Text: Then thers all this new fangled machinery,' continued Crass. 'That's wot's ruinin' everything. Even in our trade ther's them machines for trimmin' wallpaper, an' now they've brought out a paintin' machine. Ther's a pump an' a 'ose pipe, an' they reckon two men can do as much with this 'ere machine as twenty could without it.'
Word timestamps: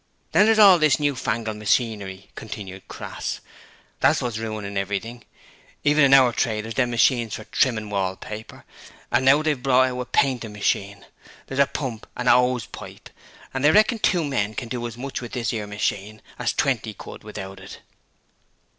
Then 0.31 0.47
thers 0.47 0.57
all 0.57 0.79
this 0.79 0.99
new 0.99 1.15
fangled 1.15 1.57
machinery,' 1.57 2.31
continued 2.33 2.87
Crass. 2.87 3.39
'That's 3.99 4.19
wot's 4.19 4.39
ruinin' 4.39 4.75
everything. 4.75 5.23
Even 5.83 6.03
in 6.03 6.11
our 6.15 6.33
trade 6.33 6.63
ther's 6.63 6.73
them 6.73 6.89
machines 6.89 7.35
for 7.35 7.43
trimmin' 7.43 7.91
wallpaper, 7.91 8.65
an' 9.11 9.25
now 9.25 9.43
they've 9.43 9.61
brought 9.61 9.89
out 9.91 9.99
a 10.01 10.05
paintin' 10.05 10.53
machine. 10.53 11.05
Ther's 11.45 11.59
a 11.59 11.67
pump 11.67 12.07
an' 12.17 12.27
a 12.27 12.35
'ose 12.35 12.65
pipe, 12.65 13.11
an' 13.53 13.61
they 13.61 13.69
reckon 13.69 13.99
two 13.99 14.23
men 14.23 14.55
can 14.55 14.69
do 14.69 14.87
as 14.87 14.97
much 14.97 15.21
with 15.21 15.33
this 15.33 15.53
'ere 15.53 15.67
machine 15.67 16.23
as 16.39 16.51
twenty 16.51 16.95
could 16.95 17.23
without 17.23 17.59
it.' 17.59 17.79